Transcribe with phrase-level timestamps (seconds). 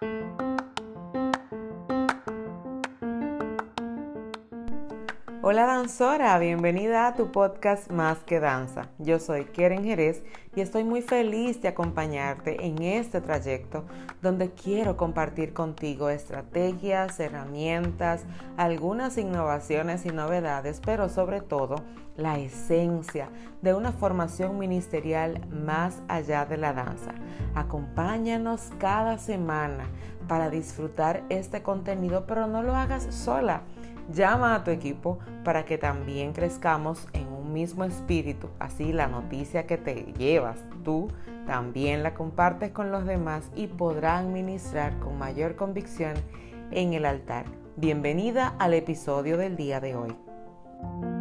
[0.00, 0.39] Thank you.
[5.42, 8.90] Hola danzora, bienvenida a tu podcast Más que Danza.
[8.98, 10.22] Yo soy Keren Jerez
[10.54, 13.86] y estoy muy feliz de acompañarte en este trayecto
[14.20, 18.26] donde quiero compartir contigo estrategias, herramientas,
[18.58, 21.76] algunas innovaciones y novedades, pero sobre todo
[22.18, 23.30] la esencia
[23.62, 27.14] de una formación ministerial más allá de la danza.
[27.54, 29.86] Acompáñanos cada semana
[30.28, 33.62] para disfrutar este contenido, pero no lo hagas sola
[34.12, 38.48] Llama a tu equipo para que también crezcamos en un mismo espíritu.
[38.58, 41.08] Así la noticia que te llevas tú
[41.46, 46.14] también la compartes con los demás y podrán ministrar con mayor convicción
[46.70, 47.46] en el altar.
[47.76, 51.19] Bienvenida al episodio del día de hoy.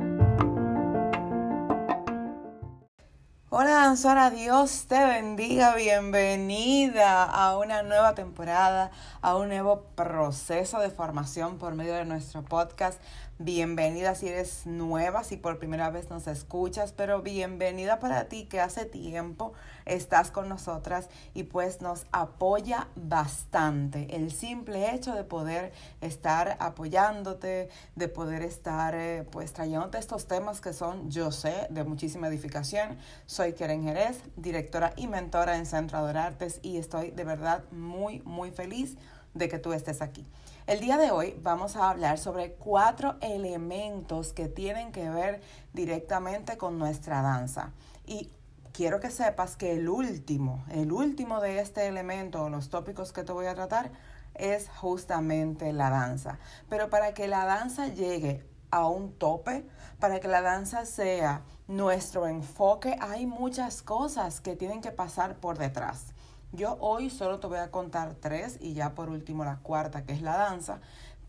[3.52, 8.92] Hola danzora, Dios te bendiga, bienvenida a una nueva temporada,
[9.24, 13.02] a un nuevo proceso de formación por medio de nuestro podcast
[13.42, 18.60] Bienvenida si eres nueva, si por primera vez nos escuchas, pero bienvenida para ti que
[18.60, 19.54] hace tiempo
[19.86, 24.14] estás con nosotras y pues nos apoya bastante.
[24.14, 30.60] El simple hecho de poder estar apoyándote, de poder estar eh, pues trayéndote estos temas
[30.60, 32.98] que son, yo sé, de muchísima edificación.
[33.26, 38.52] Soy Keren Jerez, directora y mentora en Centro Adorartes y estoy de verdad muy, muy
[38.52, 38.98] feliz
[39.34, 40.26] de que tú estés aquí.
[40.70, 45.42] El día de hoy vamos a hablar sobre cuatro elementos que tienen que ver
[45.74, 47.72] directamente con nuestra danza.
[48.06, 48.32] Y
[48.72, 53.32] quiero que sepas que el último, el último de este elemento, los tópicos que te
[53.32, 53.90] voy a tratar,
[54.36, 56.38] es justamente la danza.
[56.70, 59.68] Pero para que la danza llegue a un tope,
[60.00, 65.58] para que la danza sea nuestro enfoque, hay muchas cosas que tienen que pasar por
[65.58, 66.14] detrás.
[66.52, 70.14] Yo hoy solo te voy a contar tres y ya por último la cuarta, que
[70.14, 70.82] es la danza.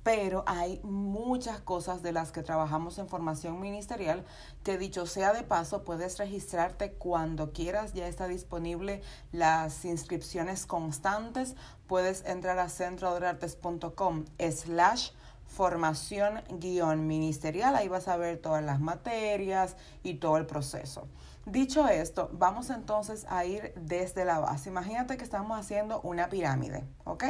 [0.03, 4.25] Pero hay muchas cosas de las que trabajamos en formación ministerial
[4.65, 7.92] que dicho sea de paso, puedes registrarte cuando quieras.
[7.92, 11.55] Ya está disponible las inscripciones constantes.
[11.86, 15.11] Puedes entrar a centroadorartes.com slash
[15.50, 17.74] formación guion ministerial.
[17.77, 21.08] Ahí vas a ver todas las materias y todo el proceso.
[21.44, 24.70] Dicho esto, vamos entonces a ir desde la base.
[24.70, 27.24] Imagínate que estamos haciendo una pirámide, ¿ok?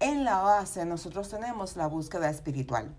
[0.00, 2.94] En la base nosotros tenemos la búsqueda espiritual,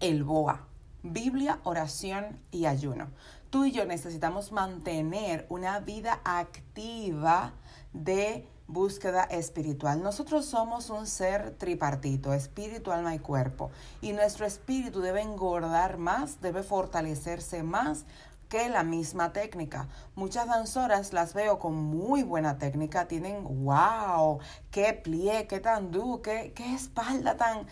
[0.00, 0.66] el BOA,
[1.02, 3.08] Biblia, oración y ayuno.
[3.50, 7.52] Tú y yo necesitamos mantener una vida activa
[7.92, 10.02] de búsqueda espiritual.
[10.02, 13.70] Nosotros somos un ser tripartito, espíritu, alma y cuerpo.
[14.00, 18.04] Y nuestro espíritu debe engordar más, debe fortalecerse más
[18.48, 19.88] que la misma técnica.
[20.14, 24.38] Muchas danzoras las veo con muy buena técnica, tienen wow,
[24.70, 27.66] qué plie, qué tandú, qué, qué espalda tan,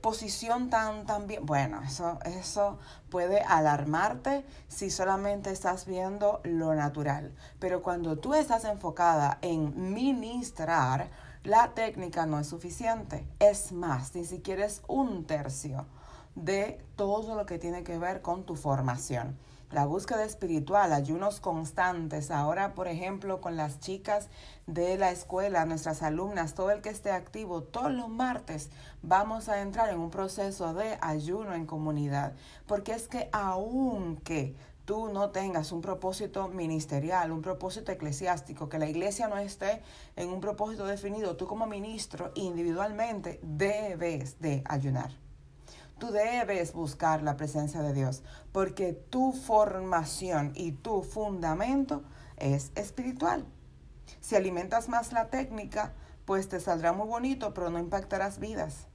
[0.00, 1.44] posición tan, tan bien.
[1.44, 2.78] Bueno, eso, eso
[3.10, 7.34] puede alarmarte si solamente estás viendo lo natural.
[7.58, 11.10] Pero cuando tú estás enfocada en ministrar,
[11.42, 13.26] la técnica no es suficiente.
[13.38, 15.86] Es más, ni siquiera es un tercio
[16.34, 19.36] de todo lo que tiene que ver con tu formación
[19.70, 22.30] la búsqueda espiritual, ayunos constantes.
[22.30, 24.28] Ahora, por ejemplo, con las chicas
[24.66, 28.70] de la escuela, nuestras alumnas, todo el que esté activo, todos los martes
[29.02, 32.34] vamos a entrar en un proceso de ayuno en comunidad.
[32.66, 34.54] Porque es que aunque
[34.86, 39.82] tú no tengas un propósito ministerial, un propósito eclesiástico, que la iglesia no esté
[40.16, 45.27] en un propósito definido, tú como ministro individualmente debes de ayunar.
[45.98, 48.22] Tú debes buscar la presencia de Dios
[48.52, 52.02] porque tu formación y tu fundamento
[52.36, 53.44] es espiritual.
[54.20, 55.92] Si alimentas más la técnica,
[56.24, 58.87] pues te saldrá muy bonito, pero no impactarás vidas.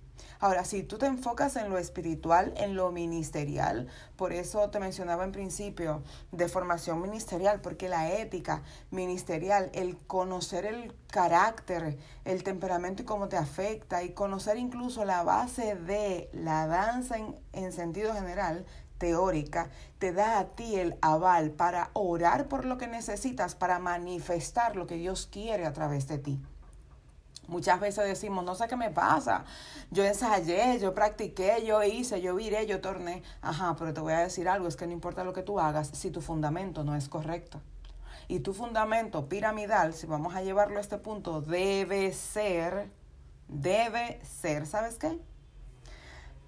[0.43, 3.87] Ahora, si tú te enfocas en lo espiritual, en lo ministerial,
[4.17, 8.61] por eso te mencionaba en principio de formación ministerial, porque la ética
[8.91, 15.23] ministerial, el conocer el carácter, el temperamento y cómo te afecta, y conocer incluso la
[15.23, 18.65] base de la danza en, en sentido general,
[18.97, 24.75] teórica, te da a ti el aval para orar por lo que necesitas, para manifestar
[24.75, 26.41] lo que Dios quiere a través de ti.
[27.47, 29.43] Muchas veces decimos, no sé qué me pasa.
[29.91, 33.21] Yo ensayé, yo practiqué, yo hice, yo viré, yo torné.
[33.41, 35.89] Ajá, pero te voy a decir algo, es que no importa lo que tú hagas
[35.89, 37.61] si tu fundamento no es correcto.
[38.27, 42.89] Y tu fundamento piramidal, si vamos a llevarlo a este punto, debe ser,
[43.49, 45.19] debe ser, ¿sabes qué?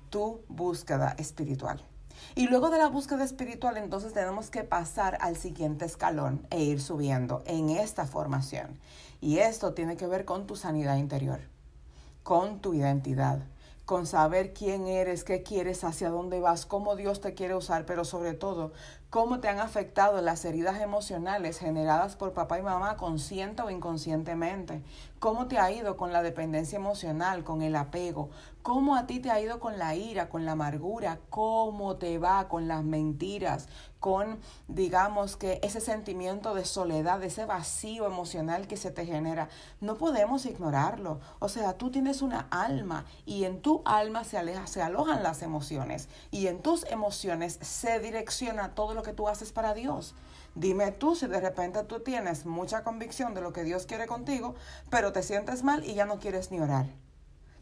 [0.09, 1.83] Tu búsqueda espiritual.
[2.35, 6.81] Y luego de la búsqueda espiritual, entonces tenemos que pasar al siguiente escalón e ir
[6.81, 8.79] subiendo en esta formación.
[9.25, 11.39] Y esto tiene que ver con tu sanidad interior,
[12.21, 13.39] con tu identidad,
[13.83, 18.05] con saber quién eres, qué quieres, hacia dónde vas, cómo Dios te quiere usar, pero
[18.05, 18.71] sobre todo,
[19.09, 24.81] cómo te han afectado las heridas emocionales generadas por papá y mamá consciente o inconscientemente,
[25.19, 28.29] cómo te ha ido con la dependencia emocional, con el apego,
[28.65, 32.47] cómo a ti te ha ido con la ira, con la amargura, cómo te va
[32.47, 33.69] con las mentiras,
[33.99, 39.49] con, digamos que, ese sentimiento de soledad, ese vacío emocional que se te genera.
[39.81, 41.19] No podemos ignorarlo.
[41.37, 45.43] O sea, tú tienes una alma y en tu alma se, aleja, se alojan las
[45.43, 50.15] emociones y en tus emociones se direcciona todo lo que tú haces para Dios.
[50.55, 54.55] Dime tú si de repente tú tienes mucha convicción de lo que Dios quiere contigo,
[54.89, 56.87] pero te sientes mal y ya no quieres ni orar.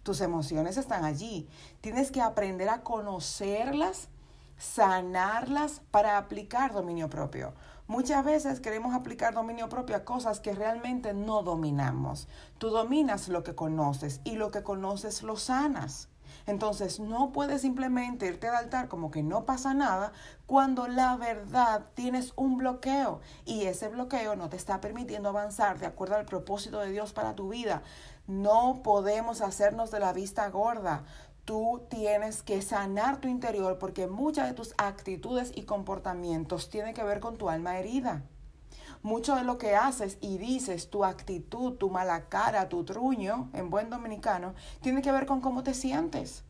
[0.03, 1.49] Tus emociones están allí.
[1.81, 4.09] Tienes que aprender a conocerlas
[4.57, 7.53] sanarlas para aplicar dominio propio.
[7.87, 12.27] Muchas veces queremos aplicar dominio propio a cosas que realmente no dominamos.
[12.57, 16.07] Tú dominas lo que conoces y lo que conoces lo sanas.
[16.45, 20.11] Entonces no puedes simplemente irte al altar como que no pasa nada
[20.45, 25.85] cuando la verdad tienes un bloqueo y ese bloqueo no te está permitiendo avanzar de
[25.85, 27.83] acuerdo al propósito de Dios para tu vida.
[28.27, 31.05] No podemos hacernos de la vista gorda.
[31.45, 37.03] Tú tienes que sanar tu interior porque muchas de tus actitudes y comportamientos tienen que
[37.03, 38.23] ver con tu alma herida.
[39.03, 43.69] Mucho de lo que haces y dices, tu actitud, tu mala cara, tu truño, en
[43.69, 46.45] buen dominicano, tiene que ver con cómo te sientes.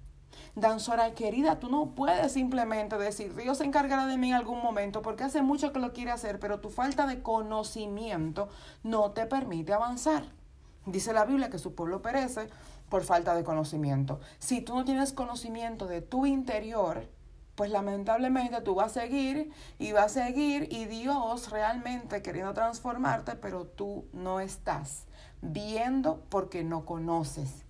[0.55, 5.01] Danzora querida, tú no puedes simplemente decir, Dios se encargará de mí en algún momento
[5.01, 8.49] porque hace mucho que lo quiere hacer, pero tu falta de conocimiento
[8.83, 10.23] no te permite avanzar.
[10.85, 12.49] Dice la Biblia que su pueblo perece
[12.89, 14.19] por falta de conocimiento.
[14.37, 17.07] Si tú no tienes conocimiento de tu interior,
[17.55, 23.35] pues lamentablemente tú vas a seguir y vas a seguir y Dios realmente queriendo transformarte,
[23.35, 25.05] pero tú no estás
[25.41, 27.63] viendo porque no conoces.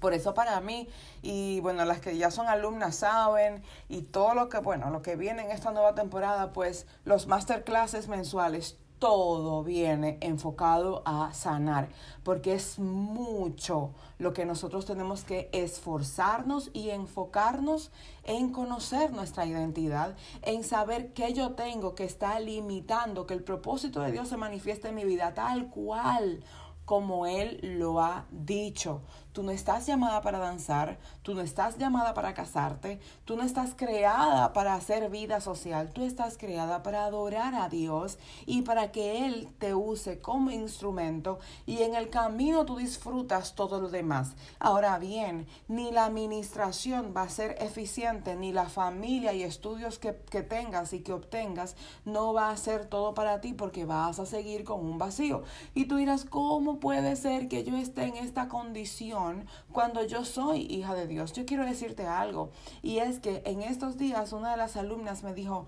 [0.00, 0.88] Por eso para mí,
[1.20, 5.16] y bueno, las que ya son alumnas saben, y todo lo que, bueno, lo que
[5.16, 11.88] viene en esta nueva temporada, pues los masterclasses mensuales, todo viene enfocado a sanar,
[12.22, 17.90] porque es mucho lo que nosotros tenemos que esforzarnos y enfocarnos
[18.24, 24.02] en conocer nuestra identidad, en saber qué yo tengo que está limitando que el propósito
[24.02, 26.44] de Dios se manifieste en mi vida tal cual
[26.90, 29.02] como Él lo ha dicho.
[29.30, 33.74] Tú no estás llamada para danzar, tú no estás llamada para casarte, tú no estás
[33.76, 39.24] creada para hacer vida social, tú estás creada para adorar a Dios y para que
[39.24, 44.34] Él te use como instrumento y en el camino tú disfrutas todo lo demás.
[44.58, 50.16] Ahora bien, ni la administración va a ser eficiente, ni la familia y estudios que,
[50.28, 54.26] que tengas y que obtengas no va a ser todo para ti porque vas a
[54.26, 55.44] seguir con un vacío.
[55.72, 59.46] Y tú dirás, ¿cómo puede ser que yo esté en esta condición?
[59.72, 61.32] cuando yo soy hija de Dios.
[61.32, 62.50] Yo quiero decirte algo
[62.82, 65.66] y es que en estos días una de las alumnas me dijo,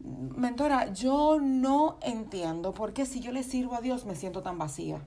[0.00, 4.58] mentora, yo no entiendo por qué si yo le sirvo a Dios me siento tan
[4.58, 5.06] vacía.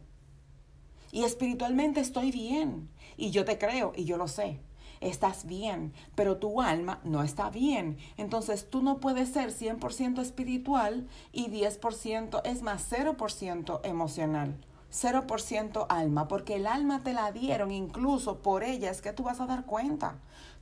[1.12, 4.60] Y espiritualmente estoy bien y yo te creo y yo lo sé
[5.02, 7.98] estás bien, pero tu alma no está bien.
[8.18, 14.58] Entonces tú no puedes ser 100% espiritual y 10% es más 0% emocional.
[14.96, 19.42] 0% alma, porque el alma te la dieron incluso por ella, es que tú vas
[19.42, 20.16] a dar cuenta.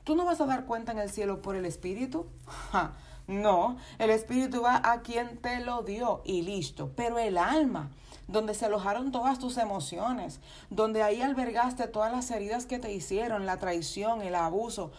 [0.04, 2.26] Tú no vas a dar cuenta en el cielo por el Espíritu.
[3.28, 6.92] no, el Espíritu va a quien te lo dio y listo.
[6.96, 7.92] Pero el alma,
[8.28, 13.46] donde se alojaron todas tus emociones, donde ahí albergaste todas las heridas que te hicieron,
[13.46, 14.92] la traición, el abuso,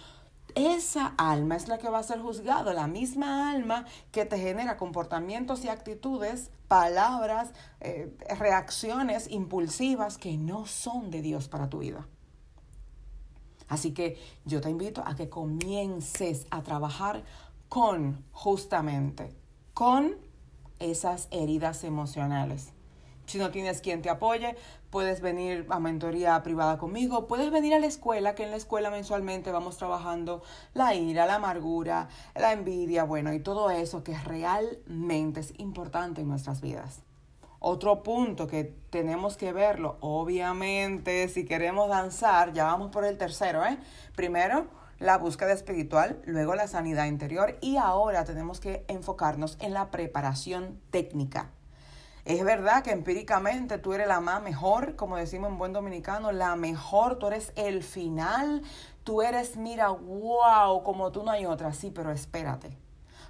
[0.55, 4.77] esa alma es la que va a ser juzgado, la misma alma que te genera
[4.77, 12.07] comportamientos y actitudes, palabras, eh, reacciones impulsivas que no son de Dios para tu vida.
[13.69, 17.25] Así que yo te invito a que comiences a trabajar
[17.69, 19.35] con, justamente,
[19.73, 20.17] con
[20.79, 22.74] esas heridas emocionales.
[23.27, 24.57] Si no tienes quien te apoye,
[24.91, 28.91] puedes venir a mentoría privada conmigo, puedes venir a la escuela, que en la escuela
[28.91, 30.43] mensualmente vamos trabajando
[30.75, 36.29] la ira, la amargura, la envidia, bueno, y todo eso que realmente es importante en
[36.29, 37.03] nuestras vidas.
[37.59, 43.65] Otro punto que tenemos que verlo, obviamente, si queremos danzar, ya vamos por el tercero,
[43.65, 43.79] ¿eh?
[44.15, 44.67] Primero,
[44.99, 50.79] la búsqueda espiritual, luego la sanidad interior y ahora tenemos que enfocarnos en la preparación
[50.91, 51.51] técnica.
[52.25, 56.57] Es verdad que empíricamente tú eres la más mejor, como decimos en buen dominicano, la
[56.57, 58.63] mejor, tú eres el final,
[59.03, 62.79] tú eres, mira, wow, como tú no hay otra, sí, pero espérate.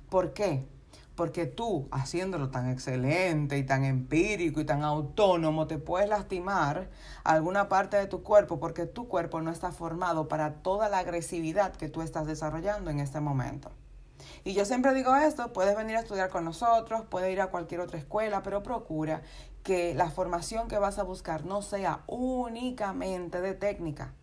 [0.09, 0.69] ¿Por qué?
[1.15, 6.91] porque tú, haciéndolo tan excelente y tan empírico y tan autónomo, te puedes lastimar
[7.23, 11.77] alguna parte de tu cuerpo porque tu cuerpo no está formado para toda la agresividad
[11.77, 13.71] que tú estás desarrollando en este momento.
[14.45, 17.81] Y yo siempre digo esto, puedes venir a estudiar con nosotros, puedes ir a cualquier
[17.81, 19.23] otra escuela, pero procura
[19.63, 24.15] que la formación que vas a buscar no sea únicamente de técnica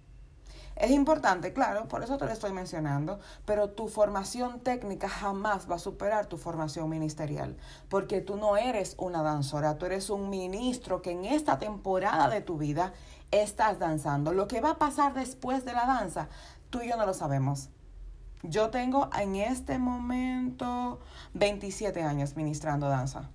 [0.75, 5.75] es importante, claro, por eso te lo estoy mencionando, pero tu formación técnica jamás va
[5.75, 7.57] a superar tu formación ministerial,
[7.89, 12.41] porque tú no eres una danzora, tú eres un ministro que en esta temporada de
[12.41, 12.93] tu vida
[13.29, 14.33] estás danzando.
[14.33, 16.29] Lo que va a pasar después de la danza,
[16.69, 17.69] tú y yo no lo sabemos.
[18.43, 20.99] Yo tengo en este momento
[21.33, 23.29] 27 años ministrando danza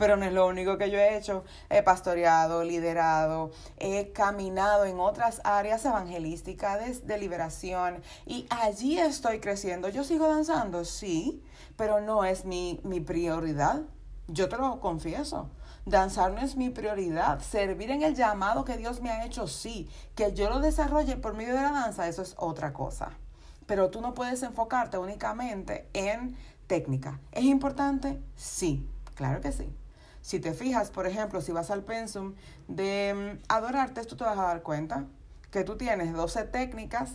[0.00, 1.44] pero no es lo único que yo he hecho.
[1.68, 9.90] He pastoreado, liderado, he caminado en otras áreas evangelísticas de, liberación y allí estoy creciendo.
[9.90, 11.44] Yo sigo danzando, sí,
[11.76, 13.82] pero no es mi, mi prioridad.
[14.26, 15.50] Yo te lo confieso.
[15.84, 17.40] Danzar no es mi prioridad.
[17.40, 19.90] Servir en el llamado que Dios me ha hecho, sí.
[20.14, 23.10] Que yo lo desarrolle por medio de la danza, eso es otra cosa.
[23.70, 26.36] Pero tú no puedes enfocarte únicamente en
[26.66, 27.20] técnica.
[27.30, 28.20] ¿Es importante?
[28.34, 28.84] Sí,
[29.14, 29.72] claro que sí.
[30.22, 32.34] Si te fijas, por ejemplo, si vas al pensum
[32.66, 35.04] de mm, adorarte, tú te vas a dar cuenta
[35.52, 37.12] que tú tienes 12 técnicas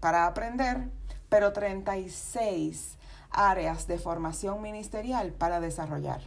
[0.00, 0.90] para aprender,
[1.30, 2.98] pero 36
[3.30, 6.20] áreas de formación ministerial para desarrollar,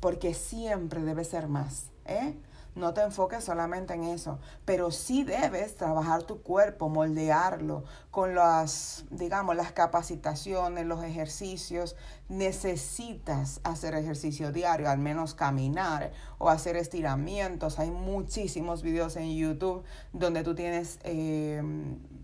[0.00, 1.90] porque siempre debe ser más.
[2.06, 2.38] ¿eh?
[2.76, 9.04] No te enfoques solamente en eso, pero sí debes trabajar tu cuerpo, moldearlo con las,
[9.10, 11.96] digamos, las capacitaciones, los ejercicios.
[12.28, 17.80] Necesitas hacer ejercicio diario, al menos caminar o hacer estiramientos.
[17.80, 20.98] Hay muchísimos videos en YouTube donde tú tienes...
[21.02, 21.62] Eh,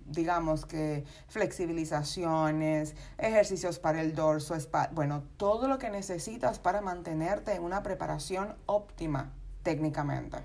[0.09, 4.55] digamos que flexibilizaciones, ejercicios para el dorso,
[4.93, 9.33] bueno, todo lo que necesitas para mantenerte en una preparación óptima
[9.67, 10.39] técnicamente.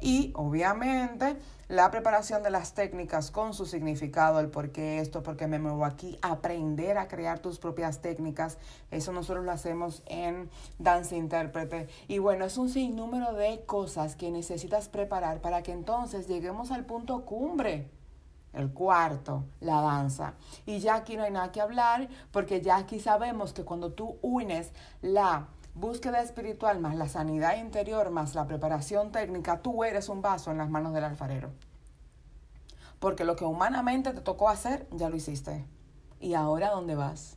[0.00, 1.36] Y obviamente
[1.68, 5.60] la preparación de las técnicas con su significado, el por qué esto, por qué me
[5.60, 8.58] muevo aquí, aprender a crear tus propias técnicas,
[8.90, 10.50] eso nosotros lo hacemos en
[10.80, 11.86] Danza Intérprete.
[12.08, 16.84] Y bueno, es un sinnúmero de cosas que necesitas preparar para que entonces lleguemos al
[16.84, 17.88] punto cumbre.
[18.52, 20.34] El cuarto, la danza.
[20.66, 24.16] Y ya aquí no hay nada que hablar porque ya aquí sabemos que cuando tú
[24.20, 25.46] unes la
[25.78, 30.58] búsqueda espiritual más la sanidad interior más la preparación técnica, tú eres un vaso en
[30.58, 31.50] las manos del alfarero.
[32.98, 35.64] Porque lo que humanamente te tocó hacer, ya lo hiciste.
[36.20, 37.36] ¿Y ahora dónde vas?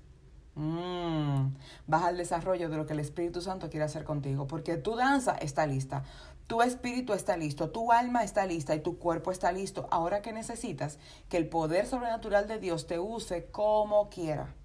[0.56, 1.54] Mm,
[1.86, 4.48] vas al desarrollo de lo que el Espíritu Santo quiere hacer contigo.
[4.48, 6.04] Porque tu danza está lista,
[6.48, 9.88] tu espíritu está listo, tu alma está lista y tu cuerpo está listo.
[9.92, 10.98] Ahora que necesitas
[11.30, 14.56] que el poder sobrenatural de Dios te use como quiera.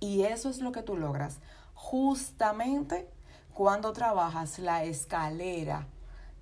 [0.00, 1.40] Y eso es lo que tú logras
[1.82, 3.08] justamente
[3.52, 5.88] cuando trabajas la escalera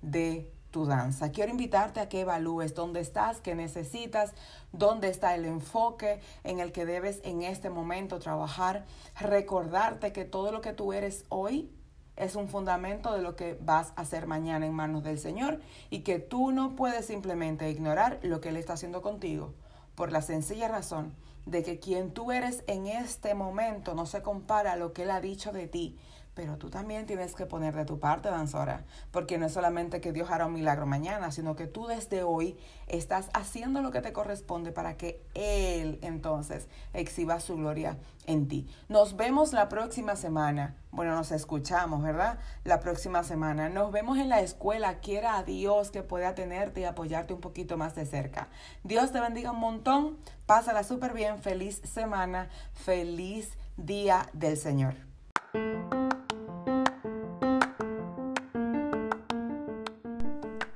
[0.03, 1.31] de tu danza.
[1.31, 4.33] Quiero invitarte a que evalúes dónde estás, qué necesitas,
[4.71, 8.85] dónde está el enfoque en el que debes en este momento trabajar.
[9.19, 11.71] Recordarte que todo lo que tú eres hoy
[12.15, 16.01] es un fundamento de lo que vas a hacer mañana en manos del Señor y
[16.01, 19.55] que tú no puedes simplemente ignorar lo que Él está haciendo contigo
[20.01, 21.13] por la sencilla razón
[21.45, 25.11] de que quien tú eres en este momento no se compara a lo que Él
[25.11, 25.95] ha dicho de ti.
[26.41, 30.11] Pero tú también tienes que poner de tu parte, danzora, porque no es solamente que
[30.11, 32.57] Dios hará un milagro mañana, sino que tú desde hoy
[32.87, 38.67] estás haciendo lo que te corresponde para que Él entonces exhiba su gloria en ti.
[38.89, 40.75] Nos vemos la próxima semana.
[40.89, 42.39] Bueno, nos escuchamos, ¿verdad?
[42.63, 43.69] La próxima semana.
[43.69, 44.97] Nos vemos en la escuela.
[44.97, 48.47] Quiera a Dios que pueda tenerte y apoyarte un poquito más de cerca.
[48.83, 50.17] Dios te bendiga un montón.
[50.47, 51.37] Pásala súper bien.
[51.37, 52.49] Feliz semana.
[52.73, 54.95] Feliz día del Señor.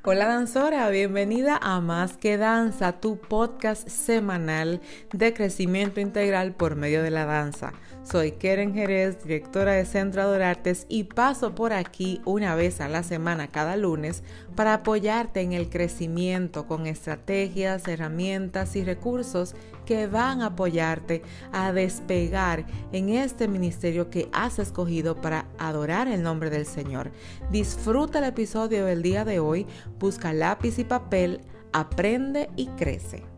[0.07, 4.79] Hola danzora, bienvenida a Más que Danza, tu podcast semanal
[5.11, 7.73] de crecimiento integral por medio de la danza.
[8.05, 13.01] Soy Keren Jerez, directora de Centro Adorartes y paso por aquí una vez a la
[13.01, 14.21] semana cada lunes
[14.55, 19.55] para apoyarte en el crecimiento con estrategias, herramientas y recursos
[19.87, 26.21] que van a apoyarte a despegar en este ministerio que has escogido para adorar el
[26.21, 27.11] nombre del Señor.
[27.49, 29.65] Disfruta el episodio del día de hoy,
[29.97, 31.41] busca lápiz y papel,
[31.73, 33.34] aprende y crece.